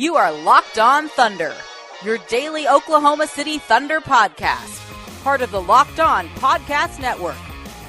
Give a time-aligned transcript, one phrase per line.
[0.00, 1.54] You are Locked On Thunder,
[2.02, 4.80] your daily Oklahoma City Thunder podcast,
[5.22, 7.36] part of the Locked On Podcast Network.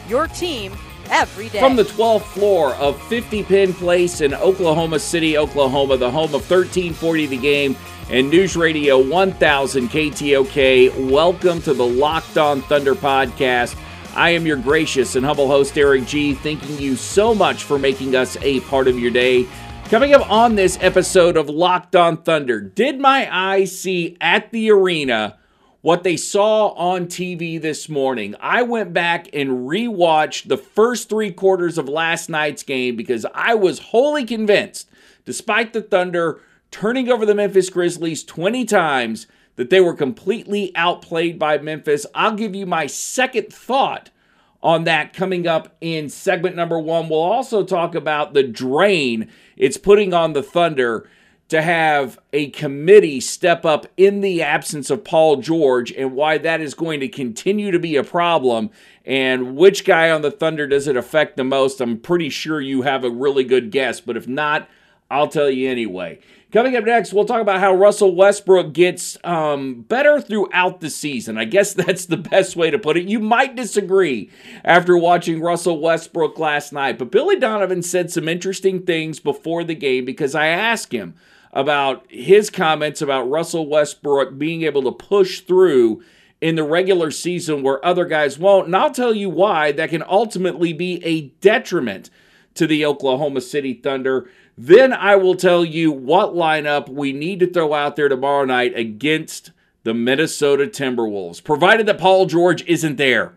[0.10, 0.74] Your team
[1.10, 1.62] every day.
[1.62, 6.52] From the 12th floor of 50 Penn Place in Oklahoma City, Oklahoma, the home of
[6.52, 7.78] 1340 The Game
[8.10, 13.78] and News Radio 1000 KTOK, welcome to the Locked On Thunder podcast.
[14.14, 16.34] I am your gracious and humble host, Eric G.
[16.34, 19.48] Thanking you so much for making us a part of your day.
[19.92, 24.72] Coming up on this episode of Locked On Thunder, did my eyes see at the
[24.72, 25.38] arena
[25.82, 28.34] what they saw on TV this morning.
[28.40, 33.54] I went back and rewatched the first three quarters of last night's game because I
[33.56, 34.90] was wholly convinced,
[35.26, 36.40] despite the Thunder
[36.72, 39.28] turning over the Memphis Grizzlies 20 times,
[39.58, 42.06] that they were completely outplayed by Memphis.
[42.16, 44.10] I'll give you my second thought
[44.64, 47.10] on that coming up in segment number one.
[47.10, 51.08] We'll also talk about the drain it's putting on the Thunder
[51.50, 56.62] to have a committee step up in the absence of Paul George and why that
[56.62, 58.70] is going to continue to be a problem
[59.06, 61.82] and which guy on the Thunder does it affect the most.
[61.82, 64.70] I'm pretty sure you have a really good guess, but if not,
[65.10, 66.20] I'll tell you anyway.
[66.52, 71.38] Coming up next, we'll talk about how Russell Westbrook gets um, better throughout the season.
[71.38, 73.08] I guess that's the best way to put it.
[73.08, 74.30] You might disagree
[74.66, 79.76] after watching Russell Westbrook last night, but Billy Donovan said some interesting things before the
[79.76, 81.16] game because I asked him
[81.54, 86.04] about his comments about Russell Westbrook being able to push through
[86.42, 88.66] in the regular season where other guys won't.
[88.66, 92.10] And I'll tell you why that can ultimately be a detriment
[92.56, 94.30] to the Oklahoma City Thunder.
[94.64, 98.78] Then I will tell you what lineup we need to throw out there tomorrow night
[98.78, 99.50] against
[99.84, 103.34] the Minnesota Timberwolves, provided that Paul George isn't there.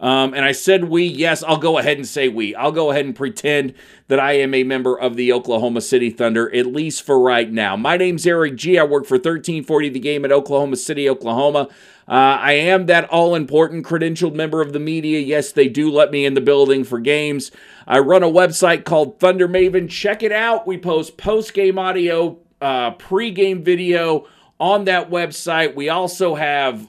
[0.00, 1.04] Um, and I said we.
[1.04, 2.54] Yes, I'll go ahead and say we.
[2.54, 3.74] I'll go ahead and pretend
[4.06, 7.76] that I am a member of the Oklahoma City Thunder, at least for right now.
[7.76, 8.78] My name's Eric G.
[8.78, 11.68] I work for 1340 The Game at Oklahoma City, Oklahoma.
[12.08, 15.18] Uh, I am that all important credentialed member of the media.
[15.18, 17.50] Yes, they do let me in the building for games.
[17.86, 19.90] I run a website called Thunder Maven.
[19.90, 20.66] Check it out.
[20.66, 24.26] We post post game audio, uh, pre game video
[24.58, 25.74] on that website.
[25.74, 26.88] We also have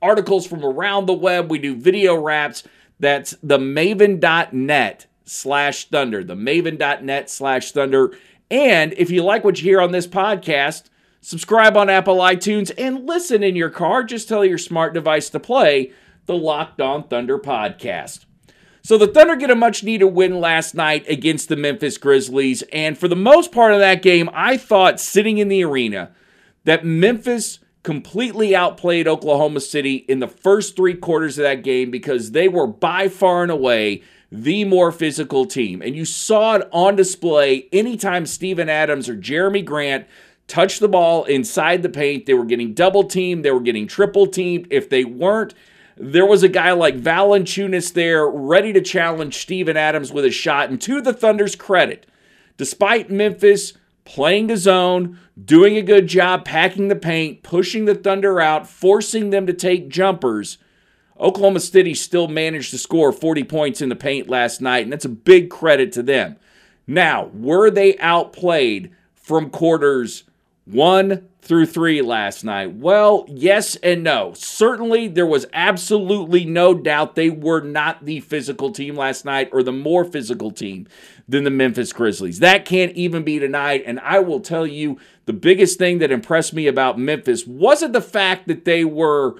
[0.00, 1.50] articles from around the web.
[1.50, 2.64] We do video wraps.
[2.98, 6.24] That's the maven.net slash thunder.
[6.24, 8.16] The maven.net slash thunder.
[8.50, 10.84] And if you like what you hear on this podcast,
[11.20, 14.04] subscribe on Apple iTunes and listen in your car.
[14.04, 15.92] Just tell your smart device to play
[16.26, 18.26] the Locked On Thunder podcast.
[18.84, 22.62] So the Thunder get a much needed win last night against the Memphis Grizzlies.
[22.72, 26.10] And for the most part of that game, I thought sitting in the arena
[26.64, 32.30] that Memphis completely outplayed Oklahoma City in the first three quarters of that game because
[32.30, 35.82] they were by far and away the more physical team.
[35.82, 40.06] And you saw it on display anytime Steven Adams or Jerami Grant
[40.46, 42.26] touched the ball inside the paint.
[42.26, 44.68] They were getting double teamed, they were getting triple teamed.
[44.70, 45.54] If they weren't,
[45.96, 50.70] there was a guy like Valanciunas there ready to challenge Steven Adams with a shot.
[50.70, 52.06] And to the Thunder's credit,
[52.56, 58.40] despite Memphis playing the zone, doing a good job packing the paint, pushing the Thunder
[58.40, 60.58] out, forcing them to take jumpers.
[61.18, 65.04] Oklahoma City still managed to score 40 points in the paint last night, and that's
[65.04, 66.36] a big credit to them.
[66.86, 70.24] Now, were they outplayed from quarters
[70.64, 72.74] one through three last night?
[72.74, 74.32] Well, yes and no.
[74.34, 79.62] Certainly, there was absolutely no doubt they were not the physical team last night or
[79.62, 80.86] the more physical team
[81.28, 82.38] than the Memphis Grizzlies.
[82.38, 83.82] That can't even be denied.
[83.82, 88.00] And I will tell you the biggest thing that impressed me about Memphis wasn't the
[88.00, 89.36] fact that they were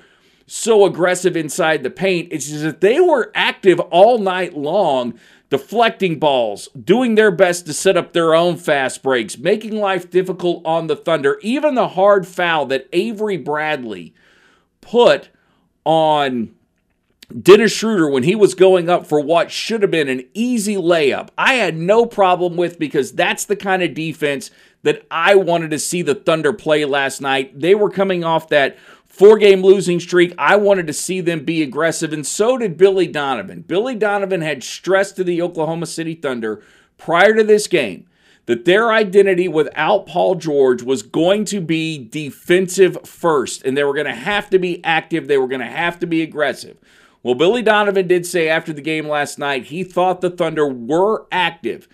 [0.47, 5.19] so aggressive inside the paint, it's just that they were active all night long
[5.53, 10.65] deflecting balls, doing their best to set up their own fast breaks, making life difficult
[10.65, 11.39] on the Thunder.
[11.43, 14.15] Even the hard foul that Avery Bradley
[14.81, 15.29] put
[15.85, 16.55] on
[17.39, 21.29] Dennis Schroeder when he was going up for what should have been an easy layup.
[21.37, 24.51] I had no problem with because that's the kind of defense
[24.85, 27.61] that I wanted to see the Thunder play last night.
[27.61, 28.79] They were coming off that
[29.13, 30.35] four game losing streak.
[30.39, 33.61] I wanted to see them be aggressive, and so did Billy Donovan.
[33.61, 36.63] Billy Donovan had stressed to the Oklahoma City Thunder
[36.97, 38.07] prior to this game
[38.47, 43.95] that their identity without Paul George was going to be defensive first, and they were
[43.95, 45.29] going to have to be active.
[45.29, 46.79] They were going to have to be aggressive.
[47.23, 51.27] Well, Billy Donovan did say after the game last night he thought the Thunder were
[51.31, 51.87] active.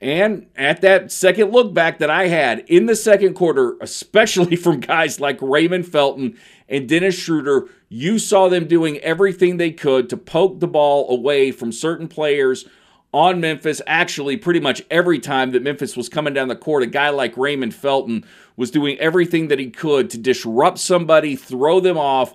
[0.00, 4.80] And at that second look back that I had in the second quarter, especially from
[4.80, 10.16] guys like Raymond Felton and Dennis Schroeder, you saw them doing everything they could to
[10.16, 12.66] poke the ball away from certain players
[13.12, 13.82] on Memphis.
[13.86, 17.36] Actually, pretty much every time that Memphis was coming down the court, a guy like
[17.36, 18.24] Raymond Felton
[18.56, 22.34] was doing everything that he could to disrupt somebody, throw them off,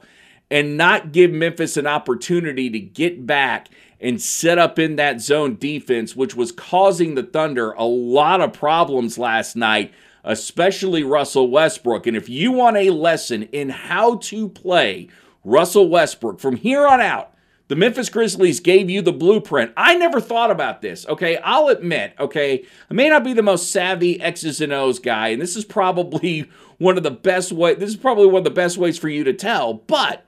[0.51, 3.69] and not give Memphis an opportunity to get back
[4.03, 8.51] and set up in that zone defense, which was causing the Thunder a lot of
[8.51, 9.93] problems last night,
[10.25, 12.05] especially Russell Westbrook.
[12.05, 15.07] And if you want a lesson in how to play
[15.45, 17.33] Russell Westbrook from here on out,
[17.69, 19.71] the Memphis Grizzlies gave you the blueprint.
[19.77, 21.37] I never thought about this, okay?
[21.37, 22.65] I'll admit, okay?
[22.91, 26.49] I may not be the most savvy X's and O's guy, and this is probably
[26.77, 29.23] one of the best way this is probably one of the best ways for you
[29.23, 30.25] to tell, but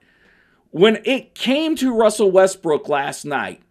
[0.72, 3.62] when it came to Russell Westbrook last night,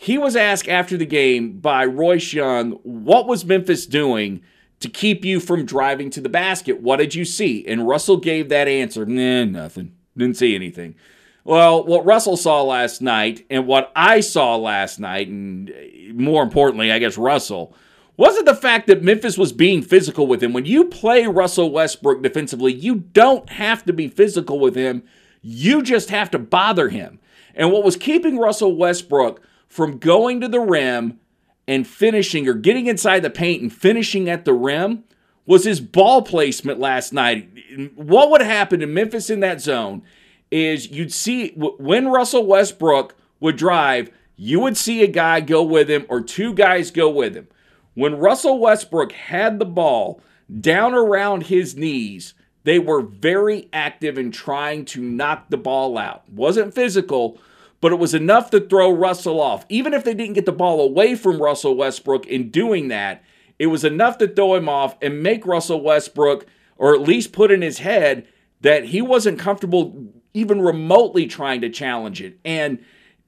[0.00, 4.42] he was asked after the game by Royce Young, what was Memphis doing
[4.78, 6.80] to keep you from driving to the basket?
[6.80, 7.66] What did you see?
[7.66, 9.96] And Russell gave that answer, nah, nothing.
[10.16, 10.94] Didn't see anything.
[11.42, 15.74] Well, what Russell saw last night and what I saw last night, and uh,
[16.14, 17.74] more importantly, I guess Russell,
[18.16, 20.52] wasn't the fact that Memphis was being physical with him.
[20.52, 25.02] When you play Russell Westbrook defensively, you don't have to be physical with him.
[25.42, 27.18] You just have to bother him.
[27.56, 31.20] And what was keeping Russell Westbrook from going to the rim
[31.66, 35.04] and finishing or getting inside the paint and finishing at the rim
[35.46, 37.48] was his ball placement last night.
[37.94, 40.02] What would happen in Memphis in that zone
[40.50, 45.90] is you'd see when Russell Westbrook would drive, you would see a guy go with
[45.90, 47.48] him or two guys go with him.
[47.94, 50.20] When Russell Westbrook had the ball
[50.60, 52.34] down around his knees,
[52.64, 56.28] they were very active in trying to knock the ball out.
[56.30, 57.38] Wasn't physical,
[57.80, 59.64] but it was enough to throw Russell off.
[59.68, 63.22] Even if they didn't get the ball away from Russell Westbrook in doing that,
[63.58, 66.46] it was enough to throw him off and make Russell Westbrook,
[66.76, 68.26] or at least put in his head,
[68.60, 72.38] that he wasn't comfortable even remotely trying to challenge it.
[72.44, 72.84] And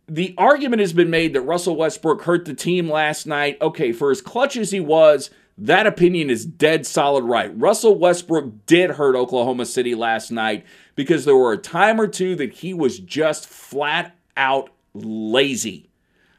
[0.09, 3.59] the argument has been made that Russell Westbrook hurt the team last night.
[3.61, 7.53] Okay, for as clutch as he was, that opinion is dead solid right.
[7.57, 10.65] Russell Westbrook did hurt Oklahoma City last night
[10.95, 15.91] because there were a time or two that he was just flat out lazy.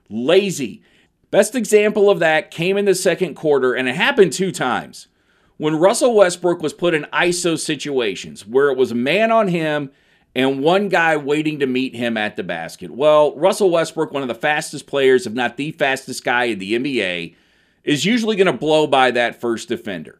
[0.09, 0.81] Lazy.
[1.29, 5.07] Best example of that came in the second quarter, and it happened two times.
[5.55, 9.91] When Russell Westbrook was put in ISO situations where it was a man on him
[10.35, 12.89] and one guy waiting to meet him at the basket.
[12.89, 16.73] Well, Russell Westbrook, one of the fastest players, if not the fastest guy in the
[16.73, 17.35] NBA,
[17.83, 20.19] is usually going to blow by that first defender.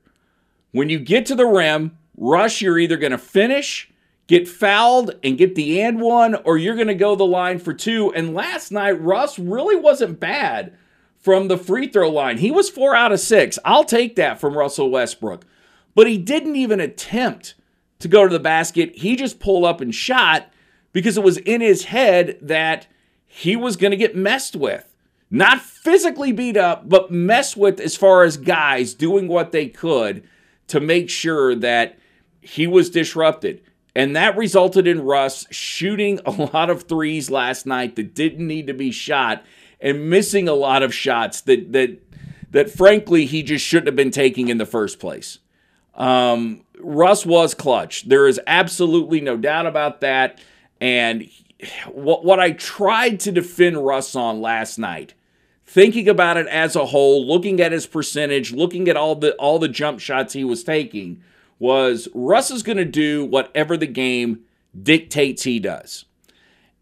[0.72, 3.90] When you get to the rim, Russ, you're either going to finish,
[4.31, 7.74] get fouled, and get the and one, or you're going to go the line for
[7.74, 8.13] two.
[8.13, 10.74] And last night, Russ really wasn't bad
[11.18, 12.38] from the free throw line.
[12.38, 13.60] He was four out of six.
[13.66, 15.45] I'll take that from Russell Westbrook.
[15.95, 17.56] But he didn't even attempt
[18.00, 18.95] to go to the basket.
[18.95, 20.50] He just pulled up and shot
[20.94, 22.88] because it was in his head that
[23.28, 24.95] he was going to get messed with.
[25.30, 30.24] Not physically beat up, but messed with as far as guys doing what they could
[30.68, 32.00] to make sure that
[32.39, 33.61] he was disrupted.
[33.95, 38.68] And that resulted in Russ shooting a lot of threes last night that didn't need
[38.68, 39.44] to be shot
[39.81, 41.98] and missing a lot of shots that that
[42.52, 45.40] that frankly he just shouldn't have been taking in the first place.
[45.95, 48.07] Um, Russ was clutch.
[48.07, 50.40] There is absolutely no doubt about that.
[50.80, 51.30] And
[51.88, 55.14] what what I tried to defend Russ on last night,
[55.66, 59.60] thinking about it as a whole, looking at his percentage, looking at all the all
[59.60, 61.21] the jump shots he was taking,
[61.61, 64.41] was Russ is going to do whatever the game
[64.81, 66.06] dictates he does.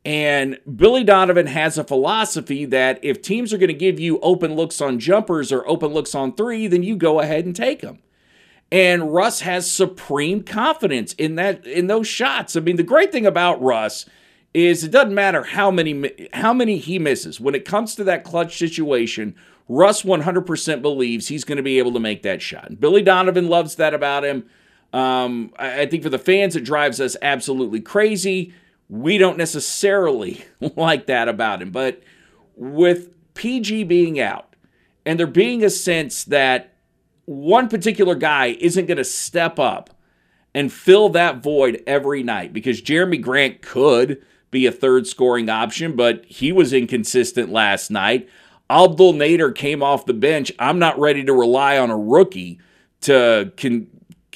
[0.06, 4.56] And Billy Donovan has a philosophy that if teams are going to give you open
[4.56, 8.00] looks on jumpers or open looks on three, then you go ahead and take them.
[8.72, 12.56] And Russ has supreme confidence in that in those shots.
[12.56, 14.06] I mean, the great thing about Russ
[14.54, 17.42] is it doesn't matter how many how many he misses.
[17.42, 19.36] When it comes to that clutch situation,
[19.68, 22.70] Russ 100% believes he's going to be able to make that shot.
[22.70, 24.50] And Billy Donovan loves that about him.
[24.94, 28.54] Um, I, I think for the fans, it drives us absolutely crazy.
[28.90, 30.44] We don't necessarily
[30.76, 31.72] like that about him.
[31.72, 32.02] But
[32.56, 34.56] with PG being out
[35.06, 36.74] and there being a sense that
[37.26, 39.92] one particular guy isn't going to step up
[40.54, 45.96] and fill that void every night because Jerami Grant could be a third scoring option,
[45.96, 48.28] but he was inconsistent last night.
[48.70, 50.52] Abdel Nader came off the bench.
[50.60, 52.60] I'm not ready to rely on a rookie
[53.02, 53.88] to con-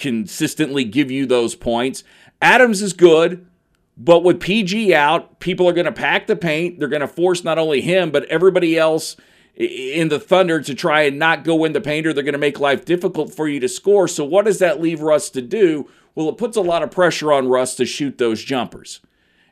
[0.04, 2.04] consistently give you those points.
[2.42, 3.48] Adams is good,
[3.96, 6.78] but with PG out, people are going to pack the paint.
[6.78, 9.16] They're going to force not only him, but everybody else
[9.56, 12.40] in the Thunder to try and not go in the paint, or they're going to
[12.40, 14.10] make life difficult for you to score.
[14.10, 15.90] So, what does that leave Russ to do?
[16.16, 19.00] Well, it puts a lot of pressure on Russ to shoot those jumpers.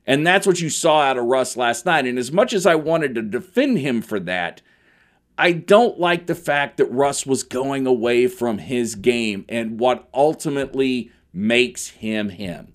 [0.05, 2.05] And that's what you saw out of Russ last night.
[2.05, 4.61] And as much as I wanted to defend him for that,
[5.37, 10.07] I don't like the fact that Russ was going away from his game and what
[10.13, 12.73] ultimately makes him him.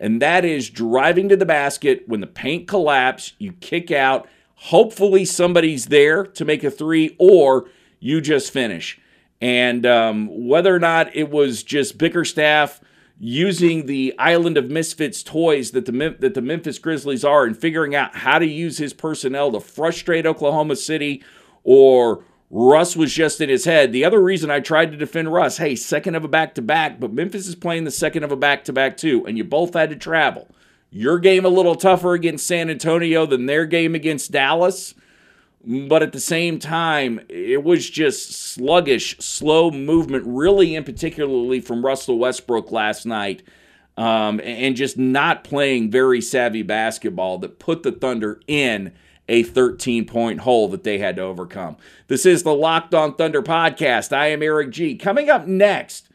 [0.00, 5.24] And that is driving to the basket when the paint collapse, you kick out, hopefully
[5.24, 7.68] somebody's there to make a three, or
[8.00, 9.00] you just finish.
[9.40, 12.80] And um, whether or not it was just Bickerstaff
[13.20, 17.94] using the island of misfits toys that the that the Memphis Grizzlies are and figuring
[17.94, 21.22] out how to use his personnel to frustrate Oklahoma City
[21.68, 23.92] or Russ was just in his head.
[23.92, 26.98] The other reason I tried to defend Russ, hey, second of a back to back,
[26.98, 29.74] but Memphis is playing the second of a back to back too, and you both
[29.74, 30.48] had to travel.
[30.90, 34.94] Your game a little tougher against San Antonio than their game against Dallas.
[35.62, 41.84] But at the same time, it was just sluggish, slow movement, really, in particularly from
[41.84, 43.42] Russell Westbrook last night,
[43.98, 48.94] um, and just not playing very savvy basketball that put the Thunder in
[49.28, 51.76] a 13 point hole that they had to overcome.
[52.06, 54.12] This is the Locked On Thunder podcast.
[54.12, 54.96] I am Eric G.
[54.96, 56.08] Coming up next,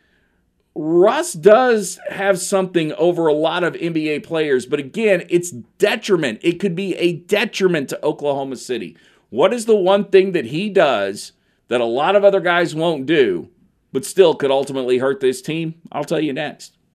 [0.76, 6.40] Russ does have something over a lot of NBA players, but again, it's detriment.
[6.42, 8.98] It could be a detriment to Oklahoma City.
[9.30, 11.34] What is the one thing that he does
[11.68, 13.50] that a lot of other guys won't do,
[13.92, 15.76] but still could ultimately hurt this team?
[15.92, 16.73] I'll tell you next.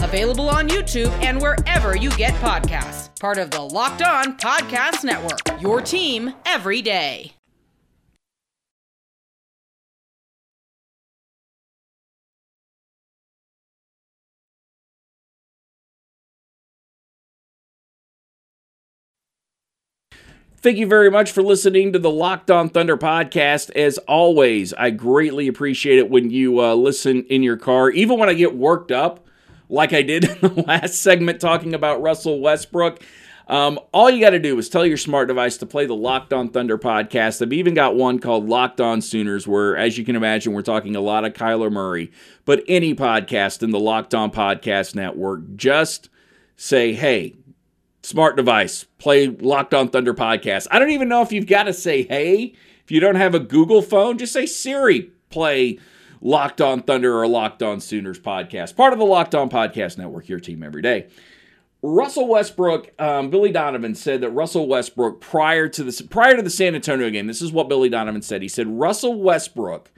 [0.00, 3.18] available on YouTube and wherever you get podcasts.
[3.20, 7.32] Part of the Locked On Podcast Network, your team every day.
[20.60, 23.70] Thank you very much for listening to the Locked On Thunder podcast.
[23.76, 28.28] As always, I greatly appreciate it when you uh, listen in your car, even when
[28.28, 29.24] I get worked up,
[29.68, 33.02] like I did in the last segment talking about Russell Westbrook.
[33.48, 36.34] Um, all you got to do is tell your smart device to play the Locked
[36.34, 37.40] On Thunder podcast.
[37.40, 40.94] I've even got one called Locked On Sooners, where, as you can imagine, we're talking
[40.94, 42.12] a lot of Kyler Murray.
[42.44, 46.10] But any podcast in the Locked On Podcast Network, just
[46.56, 47.36] say, hey,
[48.02, 50.66] smart device, play Locked On Thunder podcast.
[50.70, 53.40] I don't even know if you've got to say, hey, if you don't have a
[53.40, 55.78] Google phone, just say Siri, play
[56.20, 58.76] Locked On Thunder or Locked On Sooners podcast.
[58.76, 61.08] Part of the Locked On Podcast Network, your team every day.
[61.80, 66.50] Russell Westbrook, um, Billy Donovan said that Russell Westbrook prior to the prior to the
[66.50, 68.42] San Antonio game, this is what Billy Donovan said.
[68.42, 69.90] He said Russell Westbrook,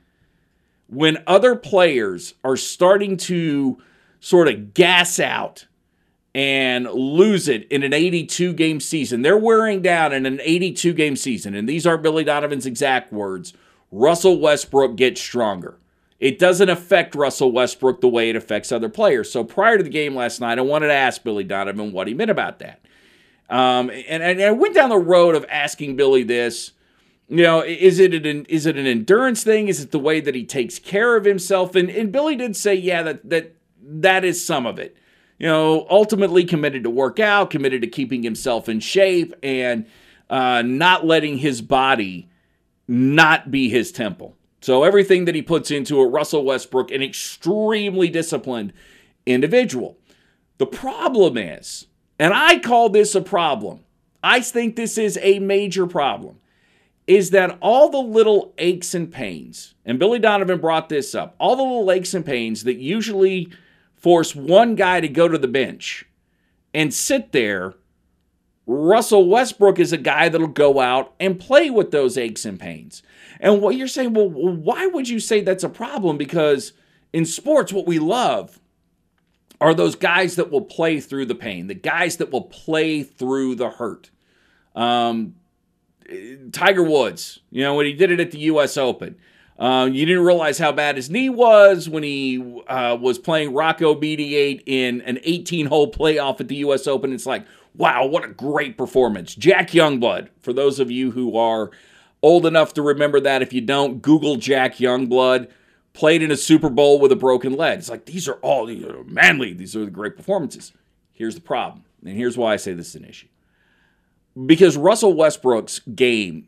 [0.88, 3.78] when other players are starting to
[4.20, 5.66] sort of gas out
[6.34, 9.22] and lose it in an 82 game season.
[9.22, 13.52] They're wearing down in an 82 game season, and these aren't Billy Donovan's exact words.
[13.90, 15.79] Russell Westbrook gets stronger.
[16.20, 19.30] It doesn't affect Russell Westbrook the way it affects other players.
[19.32, 22.14] So prior to the game last night, I wanted to ask Billy Donovan what he
[22.14, 22.84] meant about that.
[23.48, 26.72] Um, and, and I went down the road of asking Billy this.
[27.28, 29.68] You know, is it an is it an endurance thing?
[29.68, 31.74] Is it the way that he takes care of himself?
[31.74, 34.96] And, and Billy did say, yeah, that that that is some of it
[35.40, 39.86] you know, ultimately committed to work out, committed to keeping himself in shape, and
[40.28, 42.28] uh, not letting his body
[42.86, 44.36] not be his temple.
[44.60, 48.72] So everything that he puts into it, Russell Westbrook, an extremely disciplined
[49.24, 49.98] individual.
[50.58, 51.86] The problem is,
[52.18, 53.80] and I call this a problem,
[54.22, 56.36] I think this is a major problem,
[57.06, 61.56] is that all the little aches and pains, and Billy Donovan brought this up, all
[61.56, 63.50] the little aches and pains that usually
[63.96, 66.04] force one guy to go to the bench
[66.74, 67.74] and sit there,
[68.66, 73.02] Russell Westbrook is a guy that'll go out and play with those aches and pains.
[73.40, 76.18] And what you're saying, well, why would you say that's a problem?
[76.18, 76.72] Because
[77.12, 78.60] in sports, what we love
[79.60, 83.56] are those guys that will play through the pain, the guys that will play through
[83.56, 84.10] the hurt.
[84.74, 85.34] Um,
[86.52, 88.76] Tiger Woods, you know, when he did it at the U.S.
[88.76, 89.16] Open,
[89.58, 93.94] Uh, you didn't realize how bad his knee was when he uh, was playing Rocco
[93.94, 96.86] Mediate in an 18 hole playoff at the U.S.
[96.86, 97.12] Open.
[97.12, 99.34] It's like, wow, what a great performance.
[99.34, 101.70] Jack Youngblood, for those of you who are
[102.22, 105.50] old enough to remember that, if you don't, Google Jack Youngblood.
[105.92, 107.80] Played in a Super Bowl with a broken leg.
[107.80, 109.52] It's like, these are all these manly.
[109.52, 110.72] These are the great performances.
[111.12, 111.84] Here's the problem.
[112.06, 113.26] And here's why I say this is an issue.
[114.46, 116.46] Because Russell Westbrook's game,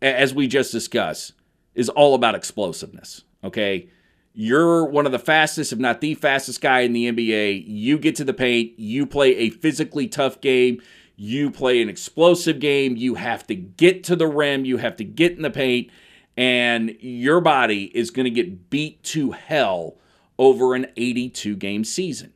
[0.00, 1.34] as we just discussed,
[1.74, 3.24] is all about explosiveness.
[3.44, 3.90] Okay.
[4.40, 7.64] You're one of the fastest, if not the fastest guy in the NBA.
[7.66, 10.80] You get to the paint, you play a physically tough game,
[11.16, 15.04] you play an explosive game, you have to get to the rim, you have to
[15.04, 15.90] get in the paint,
[16.36, 19.96] and your body is going to get beat to hell
[20.38, 22.32] over an 82 game season.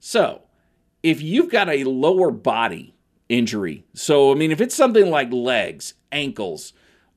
[0.00, 0.40] So,
[1.02, 2.94] if you've got a lower body
[3.28, 6.72] injury, so I mean, if it's something like legs, ankles,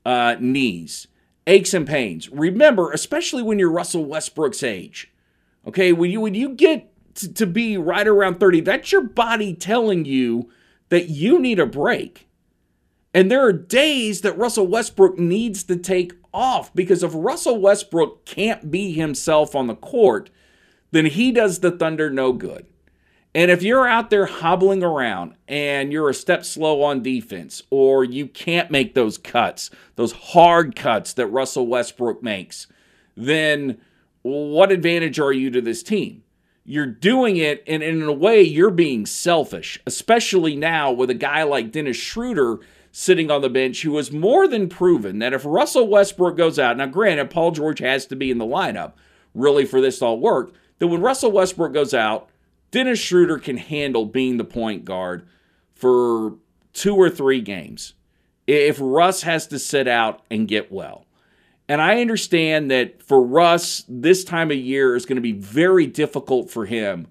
[0.06, 1.08] uh, knees,
[1.48, 2.30] aches and pains.
[2.30, 5.12] Remember, especially when you're Russell Westbrook's age,
[5.66, 9.54] okay, when you when you get to, to be right around 30, that's your body
[9.54, 10.50] telling you
[10.90, 12.28] that you need a break.
[13.14, 18.26] And there are days that Russell Westbrook needs to take off because if Russell Westbrook
[18.26, 20.30] can't be himself on the court,
[20.92, 22.68] then he does the Thunder no good.
[23.36, 28.04] And if you're out there hobbling around and you're a step slow on defense, or
[28.04, 32.68] you can't make those cuts, those hard cuts that Russell Westbrook makes,
[33.16, 33.80] then
[34.24, 36.24] what advantage are you to this team?
[36.66, 41.44] You're doing it, and in a way, you're being selfish, especially now with a guy
[41.44, 42.60] like Dennis Schroeder
[42.92, 46.78] sitting on the bench who has more than proven that if Russell Westbrook goes out,
[46.78, 48.94] now granted, Paul George has to be in the lineup
[49.36, 52.30] really for this to all work, that when Russell Westbrook goes out,
[52.72, 55.28] Dennis Schroeder can handle being the point guard
[55.74, 56.36] for
[56.74, 57.94] two or three games
[58.48, 61.06] if Russ has to sit out and get well.
[61.68, 65.86] And I understand that for Russ, this time of year is going to be very
[65.86, 67.08] difficult for him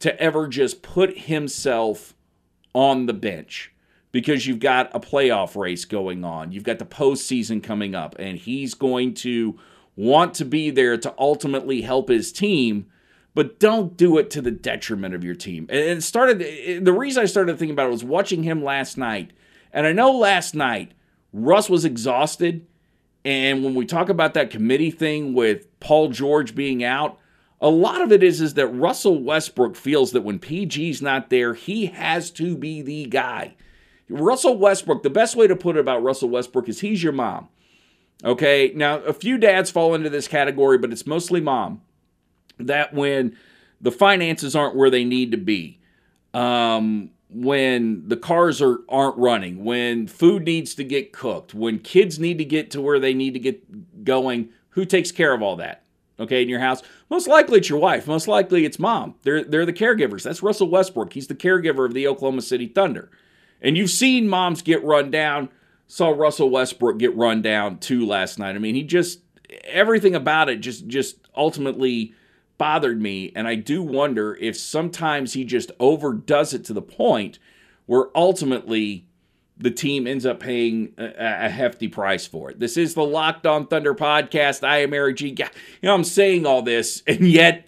[0.00, 2.14] to ever just put himself
[2.74, 3.72] on the bench
[4.12, 6.50] because you've got a playoff race going on.
[6.50, 9.58] You've got the postseason coming up, and he's going to
[9.94, 12.86] want to be there to ultimately help his team
[13.34, 15.66] but don't do it to the detriment of your team.
[15.70, 18.96] And it started, eh, the reason I started thinking about it was watching him last
[18.96, 19.30] night.
[19.72, 20.92] And I know last night,
[21.32, 22.66] Russ was exhausted.
[23.24, 27.18] And when we talk about that committee thing with Paul George being out,
[27.60, 31.54] a lot of it is, is that Russell Westbrook feels that when PG's not there,
[31.54, 33.54] he has to be the guy.
[34.08, 37.48] Russell Westbrook, the best way to put it about Russell Westbrook is he's your mom.
[38.24, 41.82] Okay, now a few dads fall into this category, but it's mostly mom
[42.66, 43.36] that when
[43.80, 45.80] the finances aren't where they need to be,
[46.34, 52.18] um, when the cars are aren't running, when food needs to get cooked, when kids
[52.18, 55.56] need to get to where they need to get going, who takes care of all
[55.56, 55.84] that?
[56.18, 58.06] Okay, in your house, most likely it's your wife.
[58.06, 59.14] Most likely it's mom.
[59.22, 60.22] They're they're the caregivers.
[60.22, 61.12] That's Russell Westbrook.
[61.12, 63.10] He's the caregiver of the Oklahoma City Thunder,
[63.62, 65.48] and you've seen moms get run down.
[65.86, 68.54] Saw Russell Westbrook get run down too last night.
[68.54, 69.20] I mean, he just
[69.64, 72.14] everything about it just just ultimately
[72.60, 73.32] bothered me.
[73.34, 77.38] And I do wonder if sometimes he just overdoes it to the point
[77.86, 79.06] where ultimately
[79.56, 82.60] the team ends up paying a, a, hefty price for it.
[82.60, 84.62] This is the Locked On Thunder podcast.
[84.62, 85.28] I am Eric G.
[85.28, 85.46] You
[85.82, 87.66] know, I'm saying all this, and yet,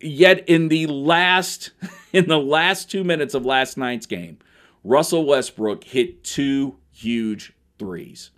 [0.00, 1.70] yet in the last
[2.12, 4.38] in the last two minutes of last night's game,
[4.82, 8.32] Russell Westbrook hit two huge threes.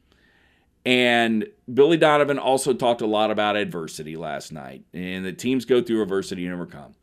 [0.85, 5.81] And Billy Donovan also talked a lot about adversity last night, and the teams go
[5.81, 6.95] through adversity and overcome.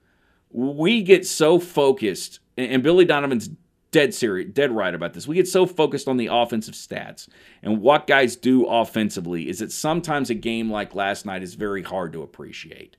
[0.52, 3.50] We get so focused, and Billy Donovan's
[3.92, 5.28] dead serious, dead right about this.
[5.28, 7.28] We get so focused on the offensive stats
[7.64, 11.82] and what guys do offensively is that sometimes a game like last night is very
[11.82, 12.96] hard to appreciate.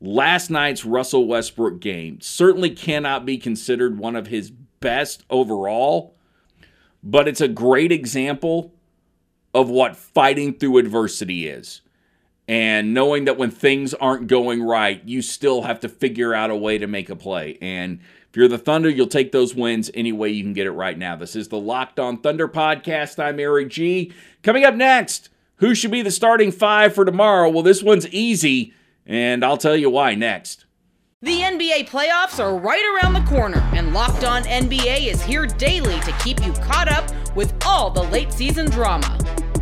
[0.00, 6.16] Last night's Russell Westbrook game certainly cannot be considered one of his best overall,
[7.02, 8.72] but it's a great example
[9.54, 11.82] of what fighting through adversity is.
[12.48, 16.56] And knowing that when things aren't going right, you still have to figure out a
[16.56, 17.56] way to make a play.
[17.62, 20.72] And if you're the Thunder, you'll take those wins any way you can get it
[20.72, 21.16] right now.
[21.16, 23.22] This is the Locked On Thunder podcast.
[23.22, 24.12] I'm Eric G.
[24.42, 27.48] Coming up next, who should be the starting five for tomorrow?
[27.48, 28.72] Well, this one's easy,
[29.06, 30.64] and I'll tell you why next.
[31.20, 36.00] The NBA playoffs are right around the corner, and Locked On NBA is here daily
[36.00, 39.16] to keep you caught up with all the late season drama.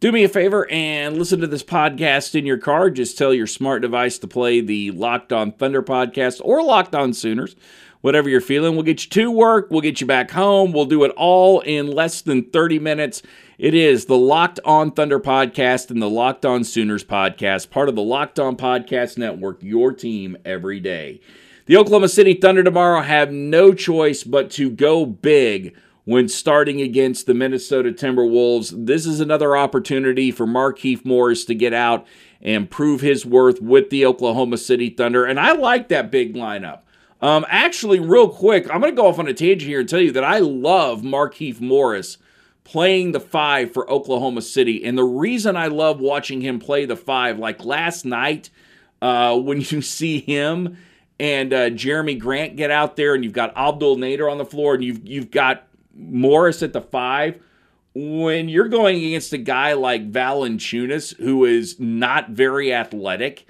[0.00, 2.88] Do me a favor and listen to this podcast in your car.
[2.88, 7.12] Just tell your smart device to play the Locked On Thunder podcast or Locked On
[7.12, 7.54] Sooners,
[8.00, 8.72] whatever you're feeling.
[8.72, 10.72] We'll get you to work, we'll get you back home.
[10.72, 13.20] We'll do it all in less than 30 minutes.
[13.58, 17.94] It is the Locked On Thunder podcast and the Locked On Sooners podcast, part of
[17.94, 21.20] the Locked On Podcast Network, your team every day.
[21.66, 27.26] The Oklahoma City Thunder tomorrow have no choice but to go big when starting against
[27.26, 28.86] the Minnesota Timberwolves.
[28.86, 32.06] This is another opportunity for Markieff Morris to get out
[32.40, 35.24] and prove his worth with the Oklahoma City Thunder.
[35.24, 36.80] And I like that big lineup.
[37.20, 40.00] Um, actually, real quick, I'm going to go off on a tangent here and tell
[40.00, 42.16] you that I love Markieff Morris
[42.64, 44.84] playing the five for Oklahoma City.
[44.84, 48.48] And the reason I love watching him play the five, like last night,
[49.02, 50.78] uh, when you see him
[51.18, 54.74] and uh, Jerami Grant get out there, and you've got Abdel Nader on the floor,
[54.74, 57.40] and you've you've got Morris at the five.
[57.94, 63.46] When you're going against a guy like Valanciunas, who is not very athletic,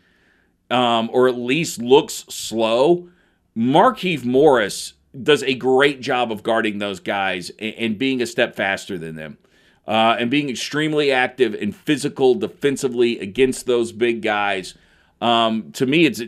[0.70, 3.08] um, or at least looks slow,
[3.56, 8.54] Markieff Morris does a great job of guarding those guys and, and being a step
[8.54, 9.38] faster than them.
[9.86, 14.74] Uh, and being extremely active and physical defensively against those big guys.
[15.20, 16.22] Um, to me, it's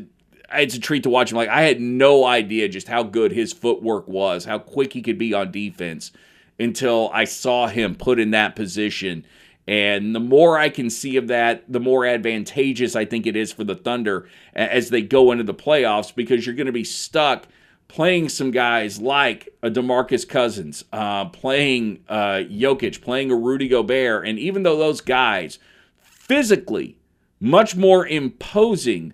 [0.54, 1.36] it's a treat to watch him.
[1.36, 5.18] Like I had no idea just how good his footwork was, how quick he could
[5.18, 6.12] be on defense
[6.58, 9.26] until I saw him put in that position.
[9.66, 13.52] And the more I can see of that, the more advantageous I think it is
[13.52, 17.46] for the Thunder as they go into the playoffs because you're going to be stuck
[17.92, 24.26] playing some guys like a DeMarcus Cousins, uh, playing uh, Jokic, playing a Rudy Gobert.
[24.26, 25.58] And even though those guys
[26.00, 26.96] physically
[27.38, 29.12] much more imposing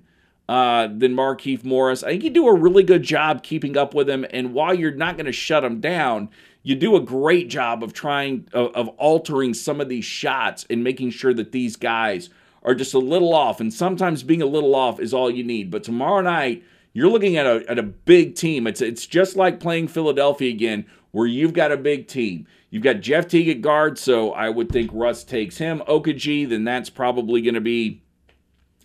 [0.49, 4.09] uh, than Markieff Morris, I think you do a really good job keeping up with
[4.09, 4.25] him.
[4.31, 6.31] And while you're not going to shut him down,
[6.63, 10.83] you do a great job of trying of, of altering some of these shots and
[10.83, 12.31] making sure that these guys
[12.63, 13.61] are just a little off.
[13.61, 15.71] And sometimes being a little off is all you need.
[15.71, 18.67] But tomorrow night, you're looking at a, at a big team.
[18.67, 22.47] It's it's just like playing Philadelphia again, where you've got a big team.
[22.71, 25.83] You've got Jeff Teague at guard, so I would think Russ takes him.
[25.89, 28.03] Okogie, then that's probably going to be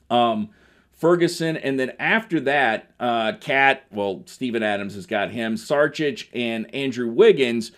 [0.09, 0.49] um,
[0.93, 3.83] Ferguson, and then after that, uh, Cat.
[3.91, 5.55] Well, Steven Adams has got him.
[5.55, 7.71] Saric and Andrew Wiggins.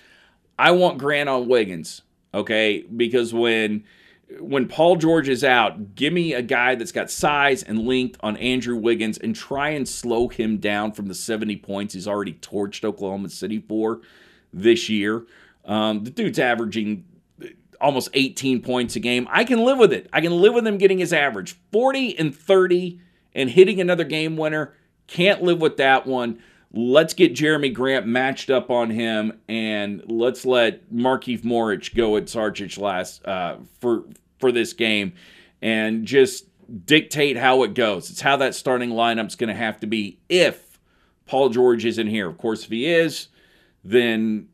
[0.58, 2.01] I want Grant on Wiggins,
[2.34, 2.82] okay?
[2.84, 3.84] Because when
[4.39, 8.38] when Paul George is out, give me a guy that's got size and length on
[8.38, 12.84] Andrew Wiggins and try and slow him down from the 70 points he's already torched
[12.84, 14.01] Oklahoma City for
[14.51, 15.25] this year.
[15.63, 17.06] Um, the dude's averaging
[17.80, 19.28] almost 18 points a game.
[19.30, 20.10] I can live with it.
[20.12, 22.99] I can live with him getting his average 40 and 30
[23.36, 24.74] and hitting another game winner.
[25.08, 26.41] Can't live with that one.
[26.74, 32.26] Let's get Jerami Grant matched up on him, and let's let Markieff Morris go at
[32.26, 34.06] Saric last uh, for
[34.39, 35.13] for this game,
[35.62, 36.48] and just
[36.86, 38.10] dictate how it goes.
[38.10, 40.80] It's how that starting lineup's going to have to be if
[41.28, 42.28] Paul George isn't here.
[42.28, 43.28] Of course, if he is,
[43.84, 44.50] then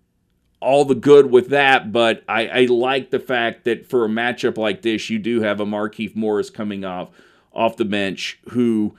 [0.59, 1.91] all the good with that.
[1.91, 5.59] But I, I like the fact that for a matchup like this, you do have
[5.59, 7.09] a Markieff Morris coming off
[7.53, 8.95] off the bench who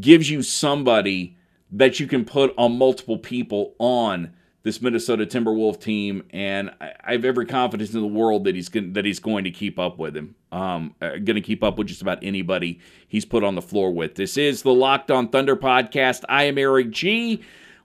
[0.00, 1.36] gives you somebody
[1.72, 4.32] that you can put on multiple people on
[4.62, 8.92] this Minnesota Timberwolf team, and I, have every confidence in the world that he's going,
[8.92, 10.34] that he's going to keep up with him.
[10.52, 13.90] Um, uh, going to keep up with just about anybody he's put on the floor
[13.90, 14.16] with.
[14.16, 16.24] This is the Locked On Thunder podcast.
[16.28, 17.42] I am Eric G.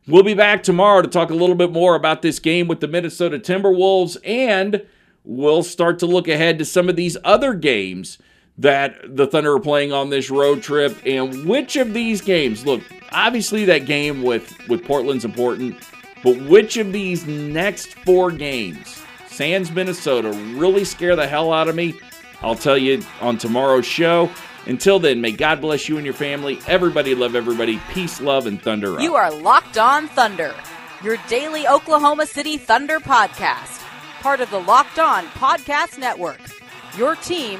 [0.08, 2.88] We'll be back tomorrow to talk a little bit more about this game with the
[2.88, 4.86] Minnesota Timberwolves, and
[5.24, 8.18] we'll start to look ahead to some of these other games
[8.58, 12.82] that the Thunder are playing on this road trip and which of these games look
[13.12, 15.78] obviously that game with with Portland's important
[16.24, 21.76] but which of these next four games Sans Minnesota really scare the hell out of
[21.76, 21.94] me?
[22.42, 24.32] I'll tell you on tomorrow's show.
[24.66, 26.60] Until then may God bless you and your family.
[26.68, 27.82] Everybody love everybody.
[27.94, 29.02] Peace love and thunder up.
[29.02, 30.56] you are locked on thunder
[31.04, 33.86] your daily Oklahoma City Thunder podcast
[34.26, 36.40] part of the Locked On Podcast Network.
[36.98, 37.60] Your team